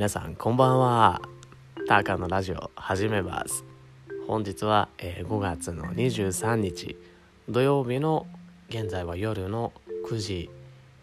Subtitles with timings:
[0.00, 1.20] 皆さんこんばんは。
[1.86, 3.66] ターカーのラジオ始めます。
[4.26, 6.96] 本日は、えー、5月の23日
[7.50, 8.26] 土曜日の
[8.70, 9.74] 現在は夜の
[10.08, 10.50] 9時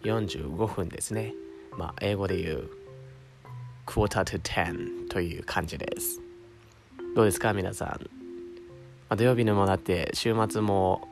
[0.02, 1.36] 45分ですね。
[1.78, 2.72] まあ英語で言う
[3.86, 6.20] quarter to ten という感じです。
[7.16, 7.98] どうですか皆さん、ま
[9.10, 11.08] あ、土曜日にもなって週末も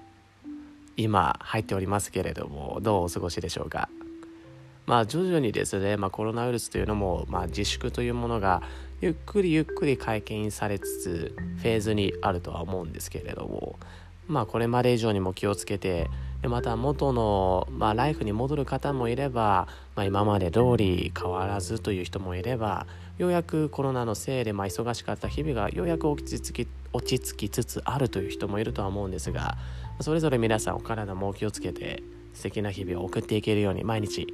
[0.97, 3.89] 今入っておりますけれどもどうお過ごしでしょうか？
[4.85, 8.62] まあ徐々にですね、まあ、コロナウイルスというのも、まあ、自粛というものが
[9.02, 13.77] ゆっくりゆっくり解禁されつつフェーズにあるとは思うんですけれども
[14.27, 16.09] まあこれまで以上にも気をつけて
[16.44, 22.86] また元の、まあ、ライフに戻る方もいれば、まあ、今まで通り変わらずという人もいれば
[23.17, 29.58] ようやくコロナのせいで、まあ、忙しかった日々がようやく落ち着き落ち着きつつあるという人もいるとは思うんですが
[30.02, 34.28] それぞれ皆さんお体もお気をつけて素敵な日々を送っていけるように毎日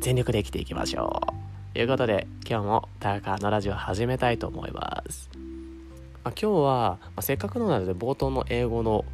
[0.00, 1.74] 全力で生きていきましょう。
[1.74, 5.30] ということで今日もタカのラジオ始めたいと思います、
[6.24, 9.04] まあ、今日は、まあ、せっかくのなので冒頭の英語の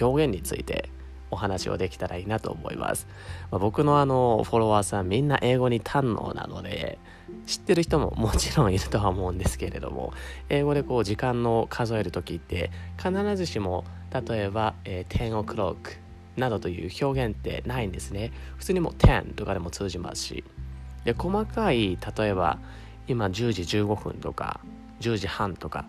[0.00, 0.88] 表現について
[1.32, 3.08] お話をできたらいいなと思います、
[3.50, 6.98] まあ、僕のあのフォロワーさんみんな英語に堪能なので
[7.46, 10.12] 知ってる人ももちろんいるとは思うんですけれども
[10.48, 12.70] 英語でこう時間の数える時って
[13.02, 16.01] 必ずしも例えば、えー、10 o'clock
[16.36, 18.32] などという表現ってないんですね。
[18.56, 20.44] 普通にもう10とかでも通じますし。
[21.04, 22.58] で細かい例えば
[23.08, 24.60] 今10時15分とか
[25.00, 25.86] 10時半とか、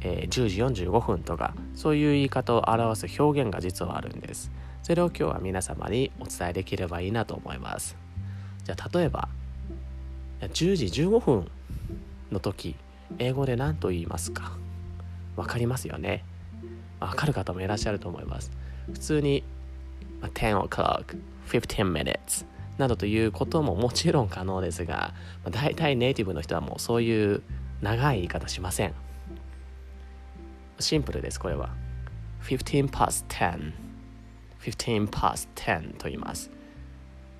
[0.00, 4.52] えー、10時45分とかそういう言い方を表す表現が実はあるんです。
[4.82, 7.96] それを今日は皆様にお伝えできればいいなと思います。
[8.62, 9.28] じゃあ例えば
[10.40, 11.50] 10時15分
[12.30, 12.76] の時
[13.18, 14.56] 英語で何と言いますか？
[15.34, 16.24] 分かりますよね。
[17.00, 18.52] 分かる方もいらっしゃると思います。
[18.92, 19.42] 普通に
[20.34, 21.16] 10 o'clock,
[21.48, 22.46] 15 minutes
[22.78, 27.42] などということももちろん可能ですが、まあ、大体ネイティブの人はもうそういう
[27.80, 28.94] 長い言い方しません。
[30.78, 31.70] シンプルですこれは。
[32.42, 33.72] 15 past 10
[34.60, 36.50] 15 past 10と言います、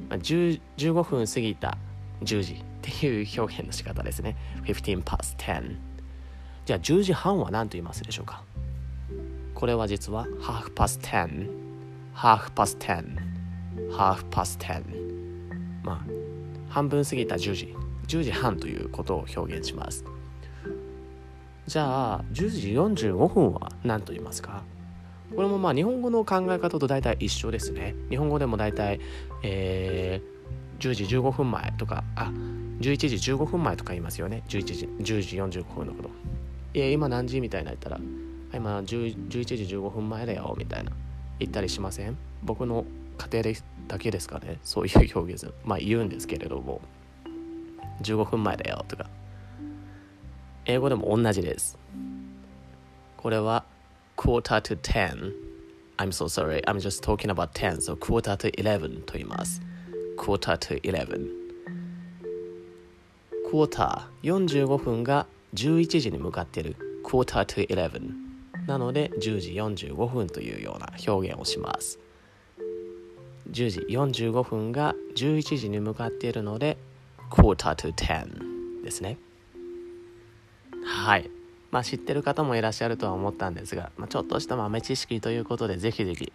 [0.08, 1.78] まあ、15分過ぎた
[2.22, 4.36] 10時っていう表現の仕方ですね。
[4.64, 5.76] 15 past 10
[6.64, 8.42] じゃあ10時半は何と言いますでしょうか？
[9.54, 11.66] これは実は half past 10
[12.16, 13.19] half past ten.
[13.91, 14.82] Half past ten.
[15.84, 16.00] まあ
[16.69, 17.75] 半分過ぎた10時。
[18.09, 20.04] 10時半ということを表現します。
[21.66, 24.62] じゃあ10時45分は何と言いますか？
[25.34, 27.94] これもまあ日本語の考え方と大体一緒ですね。
[28.09, 29.00] 日本語でも大体、
[29.43, 32.33] えー、10時15分前とかあ
[32.81, 34.43] 11時15分前とか言いますよね。
[34.48, 36.10] 11時10時45分のこと。
[36.75, 37.98] いや今何時みたいな言ったら
[38.54, 40.93] 今11時15分前だよみたいな。
[41.38, 42.84] 言ったりしません僕の
[43.19, 43.56] 家庭で
[43.88, 46.80] だけですかねそういう表現まあ言うんですけれども
[48.02, 49.08] 15分前だよとか
[50.64, 51.78] 英語でも同じです
[53.16, 53.64] これは
[54.16, 55.32] quarter to ten
[55.98, 59.60] I'm so sorry I'm just talking about ten so quarter to eleven と言います
[60.18, 61.28] quarter to eleven
[63.48, 68.25] クォーター45分が11時に向かっている quarter to eleven
[68.66, 71.99] なので10時45分というような表現をします。
[73.50, 73.81] 10時
[74.21, 76.77] 45分が11時に向かっているので
[77.31, 79.19] quarter to ten ですね。
[80.84, 81.31] はい。
[81.71, 86.33] まあ知ってる方もいらっしゃるとは思ったんですが、まあ、ちょっとした豆知識ということでぜひぜひ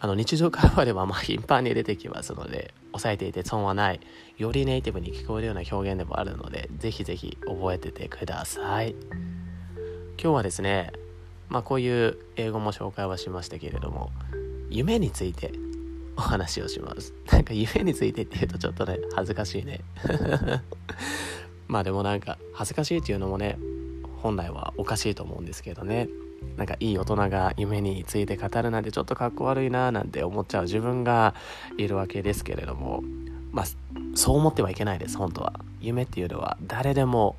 [0.00, 4.00] あの日常会話ではま頻繁に出てきますので押さえていて損はない
[4.36, 8.94] よりネイティブに聞こえるような表現でもあるのでぜひぜひ覚えててください。
[10.22, 10.92] 今日はですね
[11.48, 14.10] まあ、こういう英語も紹介はしましたけれども
[14.70, 15.52] 夢について
[16.16, 17.12] お話をします。
[17.30, 19.80] なんか夢についてって言うとちょっとね恥ずかしいね。
[21.66, 23.58] まあでもなんか恥ずかしいっていうのもね
[24.22, 26.08] 本来はおかしいと思うんですけどね。
[26.56, 31.34] なんかいい大人が夢について語るなんてちょっとかっこ悪いななんて思っちゃう自分が
[31.78, 33.02] いるわけですけれども。
[33.50, 33.66] まあ
[34.14, 35.52] そう思ってはいけないです本当は。
[35.80, 37.36] 夢っていうのは誰でも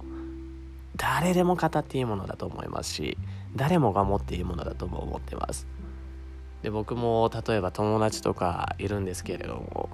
[0.97, 3.17] 誰でも語っていいものだと思いますし
[3.55, 5.67] 誰もが持っていいものだとも思ってます
[6.61, 9.89] で僕も例えば友達とかいるんですけれども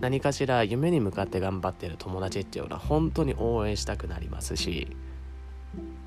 [0.00, 4.88] 何かしら夢に向かって頑張ってる友達っていうのは本当に応援したくなりますし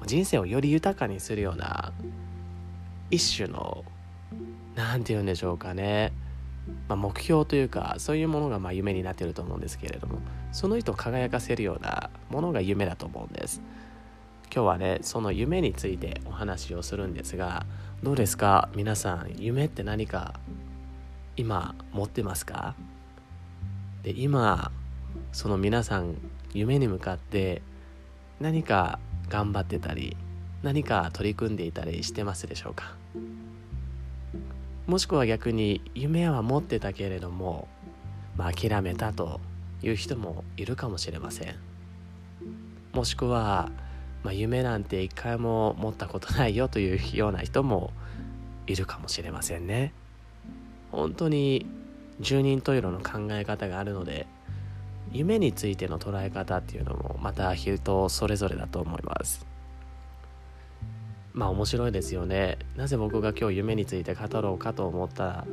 [0.06, 1.94] 人生をより豊かにするような
[3.10, 3.86] 一種の
[4.76, 6.12] 何て言うんでしょうかね、
[6.88, 10.20] まあ、目標というかそういうものがま夢になってると思うんですけれども
[10.52, 13.62] その人を輝かせるようなものが夢だと思うんです。
[14.54, 17.66] 今日はねその夢についてお話をするんですが
[18.02, 18.70] どうですか？
[18.76, 20.40] 皆さん夢って何か
[21.36, 22.76] 今持ってますか？
[24.04, 24.72] で今
[25.32, 26.16] その皆さん
[26.54, 27.62] 夢に向かって
[28.40, 29.00] 何か
[29.30, 30.16] 頑張ってたり
[30.64, 32.96] 何か取り組んでいたりしてますでしょうか？
[34.88, 37.68] もしくは逆に夢は持ってたけれども、
[38.38, 39.42] まあ、諦めたと
[39.84, 41.56] いう人もいるかもしれません。
[42.94, 43.70] もしくは、
[44.28, 47.94] まあ、夢なんて一回も持ったことないよというような人も
[48.66, 49.94] いるかもしれませんね。
[50.92, 51.66] 本当に
[52.20, 54.28] 十人十色の考え方があるので
[55.14, 59.48] 夢についての捉え方っていうのもまた人それぞれだと思います。
[61.32, 62.58] まあ面白いですよね。
[62.76, 65.46] なぜ僕が今日夢について語ろうかと思った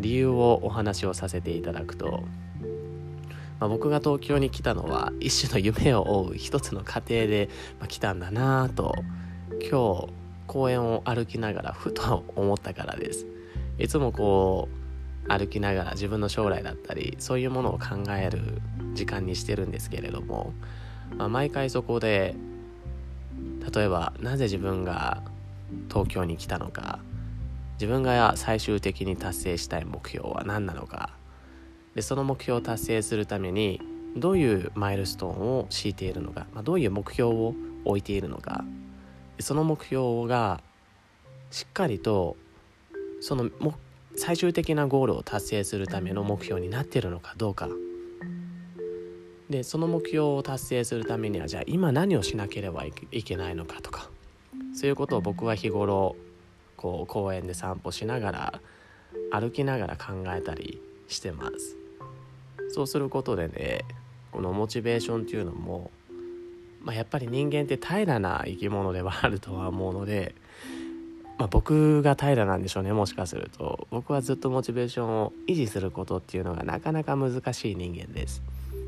[0.00, 2.24] 理由をお話をさせていただくと、
[3.58, 7.48] まあ、僕が東京に来たのは一種の夢を追う一つの過程で、
[7.80, 8.94] ま、来たんだなぁと
[9.70, 10.08] 今日
[10.46, 13.26] 公園を歩きながらふと思ったからです。
[13.78, 14.86] いつもこう
[15.28, 18.62] 歩きながら自分の将来だったりそういうものを考える
[18.94, 20.52] 時間にしてるんですけれども、
[21.16, 22.34] まあ、毎回そこで
[23.74, 25.22] 例えばなぜ自分が
[25.88, 27.00] 東京に来たのか
[27.74, 31.10] 自分が最終的に達成したい目標は何なのか
[31.96, 33.80] でその目標を達成するために
[34.16, 37.54] どういうマイルストーンを敷いているのか、まあ、どういう目標を
[37.84, 38.64] 置いているのか。
[39.40, 40.60] その目標が
[41.50, 42.36] しっかりと
[43.20, 43.50] その
[44.16, 47.68] 最終的なゴールを達成するための目標になっているのかどうか。
[49.48, 54.10] でその目標を達成するためにはじゃあ今何をしなければいけないのかとか。
[54.74, 56.14] そういうことを僕は日頃
[56.76, 58.60] こう公園で散歩しながら
[59.30, 61.85] 歩きながら考えたりしてます。
[62.76, 63.86] そうすることでね
[64.32, 65.90] このモチベーションっていうのも、
[66.82, 70.34] まあ、やっぱり人間って平らな生き物ではあるとは思うので
[71.38, 73.86] まあ、僕が平らなんでしょうねもしかすると。
[73.90, 78.42] 僕はずっとモチベーションを維持することっていうのがなかなか難しい人間です。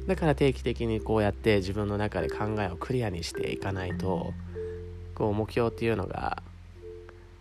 [0.06, 4.32] だから定期的にこうやって自分の中で考えをクリアにしていかないと
[5.14, 6.42] こう目標っていうのが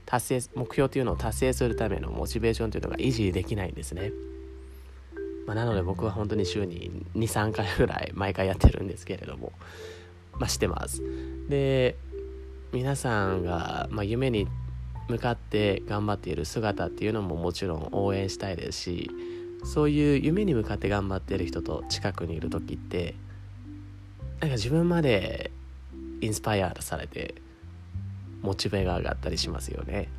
[0.05, 4.11] 達成目標っていうのを達成するためのモチベーションっていうのが維持できないんですね、
[5.47, 9.51] まあ、なので僕は本当に週に23回ぐらい毎回やってるんですけれども。
[10.39, 11.01] まあしてます。
[11.49, 11.97] で
[12.71, 14.47] 皆さんが、まあ、夢に
[15.07, 19.11] 向かって頑張っている姿っていうのももちろん応援したいですし
[19.63, 23.15] そういう夢に向かって頑張ってる人と近くにいる時って
[24.41, 25.51] なんか自分まで
[26.19, 27.35] インスパイアされて
[28.41, 30.09] モチベが上がったりしますよね。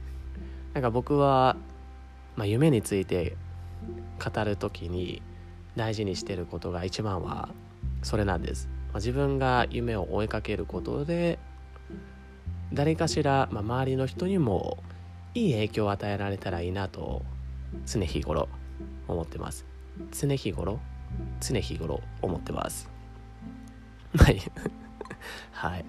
[0.73, 1.57] なんか僕は、
[2.37, 3.37] まあ、夢について
[4.19, 5.23] 語る時に
[5.77, 7.49] 大事にしてることが一番は
[8.03, 11.39] それなんです、まあ、自分が夢を追いかけることで
[12.73, 14.79] 誰かしら、まあ、周りの人にも
[15.35, 17.23] いい影響を与えられたらいいなと
[17.87, 18.49] 常日頃
[19.07, 19.65] 思ってます。
[20.13, 20.79] 常日頃？
[21.41, 22.91] 常日頃思ってます。
[24.17, 24.41] はい。
[25.53, 25.85] はい。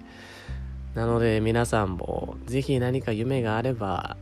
[0.94, 4.16] なので皆さんも是非何か夢があれば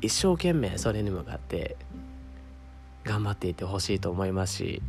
[0.00, 1.76] 一生懸命それに向かって
[3.04, 4.82] 頑張っていってほしいと思いますし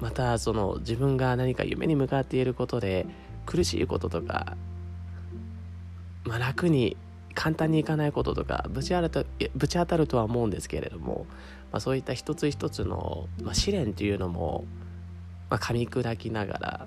[0.00, 3.06] またその自分が何か夢に向かっていることで
[3.46, 4.56] 苦しいこととか
[6.24, 6.96] まあ、楽に
[7.34, 9.24] 簡単にいかないこととかぶち当た
[9.54, 11.26] ぶち当たるとは思うんですけれども、
[11.72, 14.64] まあ、そういった一つ一つの、まあ、試練というのも、
[15.48, 16.86] まあ、噛み砕きながら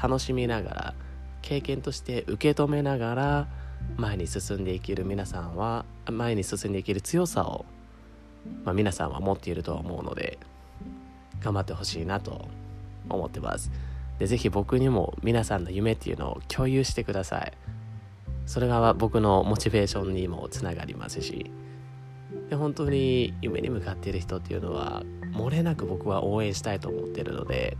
[0.00, 0.94] 楽しみながら
[1.42, 3.48] 経験として受け止めながら
[3.96, 7.64] 前に進んでいける皆さんは前に進んでいける強さを、
[8.64, 10.38] まあ、皆さんは持っているとは思うので
[11.40, 12.48] 頑張ってほしいなと
[13.08, 13.70] 思ってます。
[14.18, 17.52] でぜひ僕にも皆さんの夢っていうのを共有してください。
[18.46, 21.50] それが僕のモチベーションにもつながりますし。
[22.50, 25.02] で本当に夢に向かっている人っていうのは
[25.32, 27.76] 漏れなく僕は応援したいと思ってるので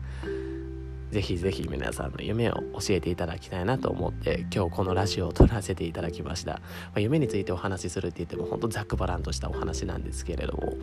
[1.11, 6.61] ぜひぜひ皆さんの夢を教えていただきたいなと思って今日このラジオを撮らせていただきました、ま
[6.97, 10.75] あ、夢についてお話しするって言っても本当ざっくばらんとしたお話なんですけれども。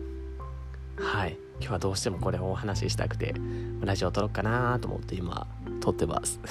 [0.98, 1.36] はい。
[1.58, 3.34] 今日はどうしてもこれをお話ししたくて
[3.80, 5.46] ラジオを撮ろうかなと思って今
[5.80, 6.40] 撮ってます。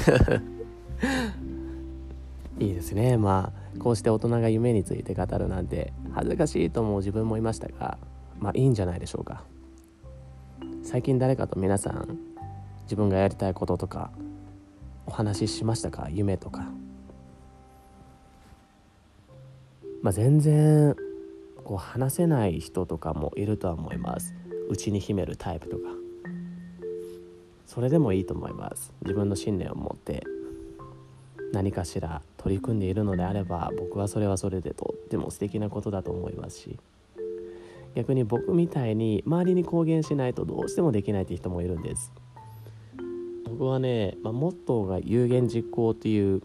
[2.60, 3.18] いいですね。
[3.18, 7.98] まあこうして大人が夢について語るなんて恥ずかしいと思う自分もいましたが
[8.40, 9.44] まあいいんじゃないでしょうか。
[10.84, 12.35] 最近誰かと皆さん
[12.86, 14.12] 自分がやりたいこととか
[15.06, 16.08] お話ししましたか？
[16.10, 16.70] 夢とか。
[20.02, 20.96] まあ全然
[21.64, 24.36] こう話せない人とかもいるとは思います。
[24.70, 25.84] 内に秘めるタイプとか。
[27.66, 28.94] それでもいいと思います。
[29.02, 30.24] 自分の信念を持って
[31.52, 34.94] 何かしら取り組んでいるのであれば僕はそれはそれでと。
[35.06, 36.80] っても素敵なことだと思いますし。
[37.96, 42.12] 逆に僕みたいに周りに公言しないとどうしてもできないって人もいるんです。
[43.58, 46.42] 僕はね、まあ、モットーが有言実行っていう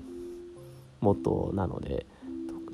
[1.00, 2.06] モットーなので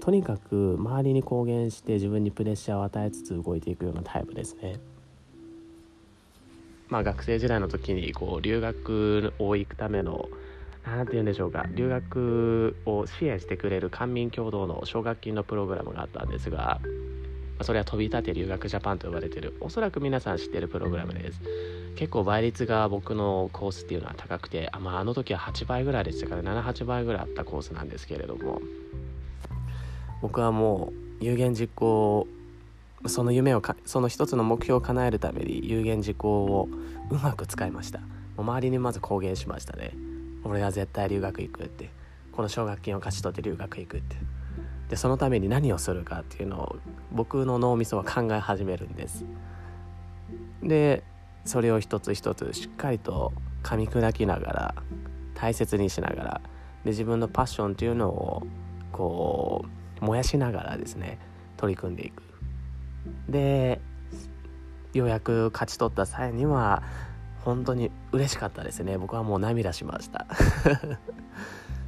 [0.00, 4.78] とにかく周りに公言して自分にプレッシャーを与えつつ動いていくようなタイプですね。
[6.88, 10.28] まあ、学生時代の時にこう留学を行くための
[10.84, 16.78] 何て言うんでしょうか留学を支援してくれる官民共同の奨学金のプログラムがあったんですが
[17.58, 19.56] まそれは飛び立て留学ジャパンと呼ばれてる。
[19.60, 21.40] おそらく皆さん知ってるプログラムです。
[21.96, 28.60] 結構倍率が僕のコースっていうのは高くてあ,、まあ、あの時は8倍ぐらいでしたから78倍ぐらいあったコースなんですけれども。
[30.22, 32.26] 僕はもう有言実行
[33.06, 36.68] その夢をかその一つの目標を叶えるために有言実行を
[37.10, 38.00] うまく使いました。
[38.00, 38.06] も
[38.38, 39.92] う周りにまず公言しましたね。
[40.44, 41.90] 俺は絶対留学行くって。
[42.32, 44.16] この奨学金を勝ち取って留学行くって。
[44.88, 46.76] でそのために何をするかっていうのを
[47.12, 49.24] 僕の脳みそは考え始めるんです。
[50.62, 51.02] で
[51.44, 54.74] それを一つ一つしっかりと噛み砕きながら
[55.34, 56.40] 大切にしながら
[56.84, 58.46] で自分のパッションっていうのを
[58.92, 59.64] こ
[60.00, 61.18] う燃やしながらですね
[61.56, 62.22] 取り組んでいく。
[63.28, 63.80] で
[64.92, 66.82] ようやく勝ち取った際には
[67.44, 68.98] 本当に嬉しかったですね。
[68.98, 70.26] 僕はもう涙しました。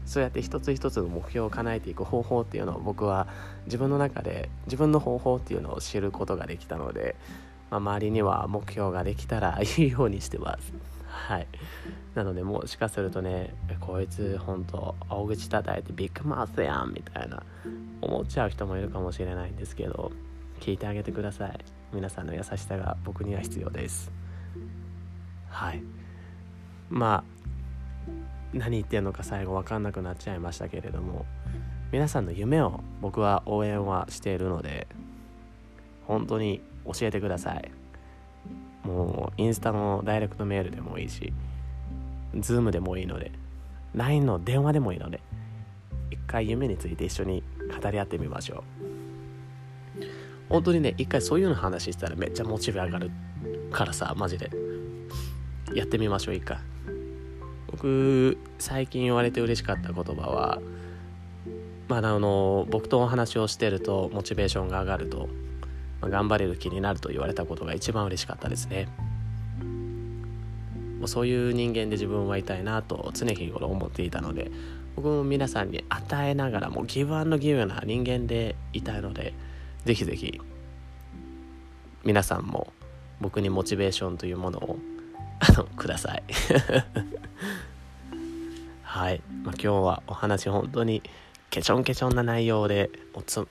[0.09, 3.27] そうやって一つ一つの目標を叶えていく方法っていうのを僕は
[3.67, 7.15] 自分の中で自分の方法っていうのを知ることができたので、
[7.71, 10.73] まあ、周りには目標ができたらいいようにしてます。
[11.09, 11.47] はい。
[12.15, 17.43] なのでもしかするとねこいつ本当大口叩いてビッグマウスやんみたいな
[18.01, 20.11] 思っちゃう人もいるかもしれないんですけど
[20.61, 21.59] 聞いてあげてください。
[21.93, 24.11] 皆さんの優しさが僕には必要です。
[25.51, 25.83] はい。
[26.89, 27.39] まあ
[28.53, 31.27] 何言ってんのか最後分かんなくなっちゃいましたけれども
[31.93, 34.87] 皆さんの夢を僕は応援はしているので
[36.07, 37.71] 本当に教えてください。
[38.85, 41.33] もうインスタのダイレクトメールでもいいし
[42.35, 43.33] Zoom でもいいので
[43.95, 45.21] LINE の電話でもいいので
[46.11, 47.43] 一回夢について一緒に
[47.83, 50.05] 語り合ってみましょう。
[50.49, 53.11] 本当にね一回そういうの話したらめっちゃモチベ上がる
[53.71, 54.51] からさマジで。
[55.75, 56.57] やってみましょう一回。
[57.81, 60.59] 僕最近言われて嬉しかった言葉は
[61.87, 65.29] まああの僕とお話をしてるとモチベーションが上がると、
[66.01, 68.89] まあ、頑張れる気になると言われたことが一番嬉しかったですね。
[70.99, 74.51] もうそういう人間で自分はいたいなと常日頃思っていたので
[74.97, 79.33] 僕も皆さんに与えながらもギブアンドギブな人間でいたいので
[79.85, 80.41] ぜひぜひ
[82.03, 82.73] 皆さんも
[83.21, 84.79] 僕にモチベーションというものを
[85.39, 86.25] あのください。
[88.89, 91.03] はい、まあ、今日はお話本当に
[91.51, 92.89] ケチョンケチョンな内容で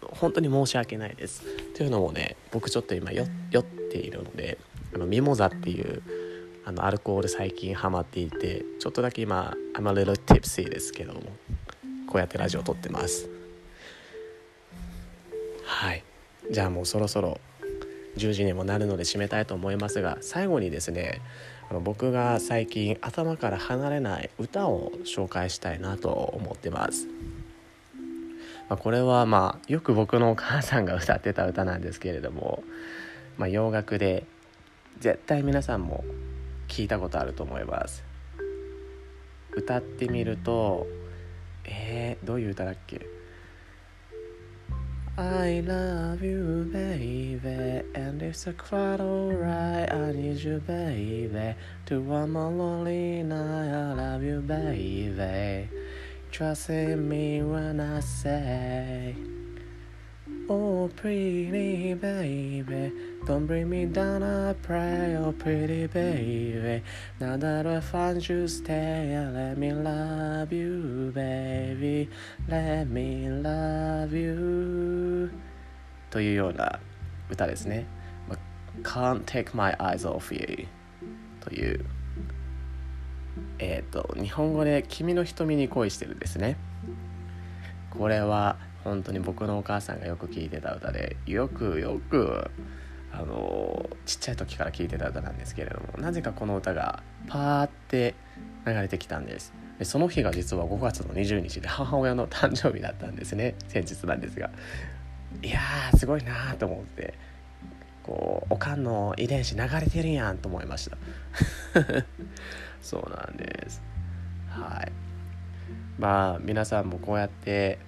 [0.01, 1.43] 本当に申し訳ないです。
[1.75, 3.27] というのもね僕ちょっと今酔っ
[3.63, 4.57] ているので
[4.95, 6.01] あのミモザっていう
[6.65, 11.21] あのアルコール最近ハマっていてちょっとだけ今 I'm a little tipsy ですけども
[12.07, 13.29] こうやってラジオ撮ってます。
[15.63, 16.03] はい。
[16.49, 17.39] じゃあもうそろそろ
[18.17, 21.21] 10時にもなるので締めたいと思いますが最後にですね
[21.83, 27.07] 僕が最近頭から離れない歌を紹介したいなと思ってます。
[28.69, 32.63] まあ、これはまあよく僕のお母さんが歌ってた歌なんですけれども、
[33.37, 34.25] まあ、洋楽で
[34.99, 36.03] 絶対皆さんも
[36.67, 38.03] 聞いたことあると思います
[39.55, 40.85] 歌ってみると
[41.63, 43.05] えー、どういう歌だっけ？
[45.19, 49.91] I love you, baby, and it's a quite alright.
[49.91, 51.55] I need you, baby,
[51.87, 53.73] to one more lonely night.
[53.73, 55.69] I love you, baby.
[56.31, 59.15] Trust in me when I say.
[60.49, 62.93] Oh, pretty baby,
[63.25, 65.17] don't bring me down, I pray.
[65.19, 66.81] Oh, pretty baby,
[67.19, 69.19] now that I found you, stay.
[69.33, 72.09] Let me love you, baby.
[72.47, 75.31] Let me love you.
[76.09, 76.79] というような
[77.29, 77.85] 歌ですね。
[78.83, 80.65] Can't take my eyes off you
[81.41, 81.85] という、
[83.59, 86.55] えっ、ー、と、日本語で君の瞳に恋してるですね。
[87.89, 88.57] これは
[88.87, 92.49] 本当に僕のお母さんがよく聴いてた歌でよくよく
[93.11, 98.15] あのちっちゃい時から聴いてた歌なんですけれどもなぜかこの歌がパーって
[98.65, 99.53] 流れてきたんです。
[99.77, 103.55] でその日が実は5月の20日で母親の誕生日だったんですね。
[103.67, 104.49] 先日なんですが。
[105.41, 107.13] いやーすごいなーと思って
[108.03, 110.97] こうおかんの遺伝子流れてるやんと思いました。
[112.81, 113.81] そうなんです。
[114.49, 114.91] はい。
[115.99, 117.79] まあ皆さんもこうやって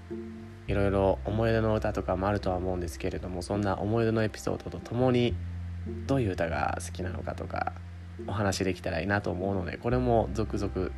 [0.69, 5.33] いろいろ思い出の歌とかもあるとは思うんですけれどもそんな思い出のエピソードとともに
[6.05, 7.73] どういう歌が好きなのかとか
[8.27, 10.91] お話できたらいいなと思うのでこれも続々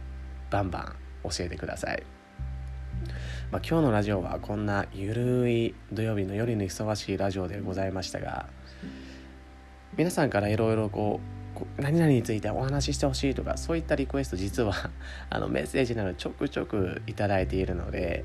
[0.49, 2.03] バンバン教えてください。
[3.49, 8.47] まあ、今日のラジオはこんなゆるい土曜日の夜にふさわしいラジオでございましたが
[9.97, 11.19] 皆さんからいろいろこ
[11.77, 14.73] う何々についてお話ししてほしいとかそういったリクエスト実は
[15.29, 18.23] あのメッセージなどちょくちょく頂いているので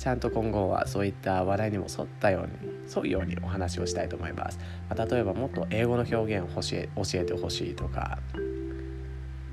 [0.00, 8.18] ちゃんと今後はそういった話題にも沿ったように沿うようにお話をしたいと思います、まあ、例えばもっと英語の表現を教え教えてほしいとか。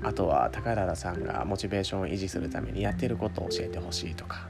[0.00, 4.48] あとは高原さんがモチベーションを維持するためにやってることを教えてほしいとか。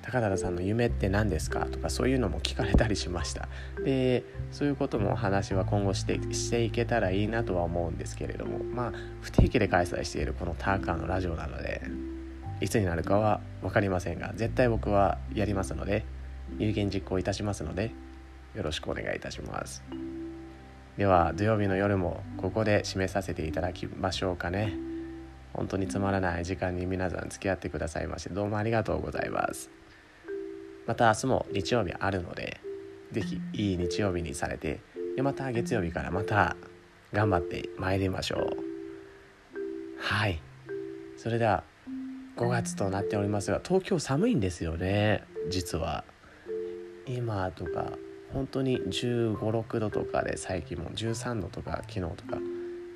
[0.00, 3.48] 高田さんの夢って何ですかとかそういうのも聞かれたりしました。
[3.84, 8.64] でそういうこともお話は今後してしていけたらいいなとは思うんですけれども。
[8.64, 12.05] まあ不定期で開催しているこのターカーのラジオなので。
[12.60, 16.04] いつになるかは分かりませんが絶対僕はやりますので
[16.58, 17.92] 有言実行いたしますので
[18.54, 19.82] よろしくお願いいたします。
[20.96, 24.72] では土曜日の夜もここで締めさせていただきましょうかね。
[25.52, 29.70] 本当につまらない時間に皆さん付き合ってくださいましてどうもありがとうございます。
[30.86, 32.60] また明日も日曜日あるので
[33.12, 34.80] 是非いい日曜日にされて
[35.16, 36.56] でまた月曜日からまた
[37.12, 38.56] 頑張って参りましょう。
[39.98, 40.40] はい。
[41.16, 41.64] それでは
[42.36, 46.04] 5月となっておりますが東京寒いんですよね実は。
[47.06, 47.92] 今とか
[48.32, 52.38] 本当に1 5 6度とかで最近も13度とか昨日とか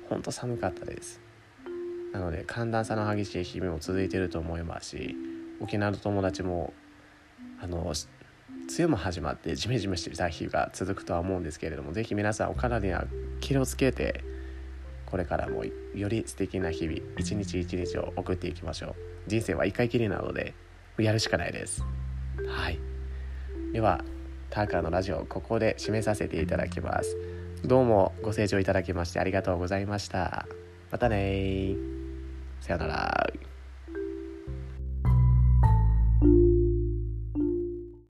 [0.09, 1.21] 本当寒かったです。
[2.13, 5.15] なので寒暖差の激しい日々も続いてると思いますし
[5.61, 6.73] 沖縄の友達も
[7.61, 7.95] あの梅
[8.79, 13.05] 雨も始まってジメジメしてた日が続くとは思うんですけれども是非皆さんお体には
[13.39, 14.23] 気をつけて
[15.05, 19.10] これからもより素敵な日々一日一日を送っていきましょう。
[19.27, 20.53] 人生は一回きりなので
[20.97, 21.83] やるしかないです。
[22.47, 22.79] はい。
[23.73, 24.03] では
[24.49, 27.17] ターカーのラジオここで締めさせていただきます。
[27.63, 30.47] どうもご清聴いただきましてありがとうございました。
[30.91, 31.75] またね
[32.59, 33.50] さよなら。